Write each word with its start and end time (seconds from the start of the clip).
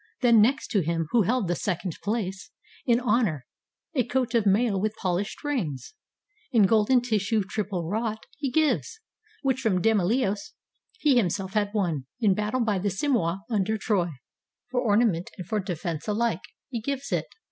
Then 0.21 0.41
next, 0.41 0.69
to 0.71 0.79
him 0.81 1.05
who 1.11 1.21
held 1.21 1.47
the 1.47 1.53
second 1.53 1.93
place 2.01 2.49
In 2.87 2.99
honor, 2.99 3.45
a 3.93 4.03
coat 4.03 4.33
of 4.33 4.47
mail 4.47 4.81
with 4.81 4.95
pohshed 4.95 5.43
rings 5.43 5.93
In 6.51 6.63
golden 6.63 7.01
tissue 7.01 7.43
triple 7.43 7.87
wrought, 7.87 8.25
he 8.39 8.49
gives,— 8.49 8.99
Which 9.43 9.59
from 9.61 9.79
Demoleos 9.79 10.53
he 10.97 11.17
himself 11.17 11.53
had 11.53 11.71
won 11.75 12.07
In 12.19 12.33
battle 12.33 12.61
by 12.61 12.79
the 12.79 12.89
Simois, 12.89 13.41
under 13.47 13.77
Troy. 13.77 14.09
For 14.71 14.81
ornament 14.81 15.29
and 15.37 15.45
for 15.45 15.59
defence 15.59 16.07
alike 16.07 16.41
He 16.69 16.81
gives 16.81 17.11
it. 17.11 17.25